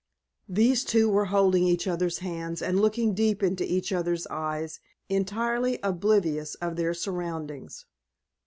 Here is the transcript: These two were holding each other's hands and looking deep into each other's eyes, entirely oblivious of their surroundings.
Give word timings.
These 0.49 0.83
two 0.83 1.09
were 1.09 1.25
holding 1.25 1.61
each 1.67 1.85
other's 1.85 2.17
hands 2.25 2.63
and 2.63 2.79
looking 2.79 3.13
deep 3.13 3.43
into 3.43 3.63
each 3.71 3.91
other's 3.93 4.25
eyes, 4.31 4.79
entirely 5.09 5.77
oblivious 5.83 6.55
of 6.55 6.75
their 6.75 6.95
surroundings. 6.95 7.85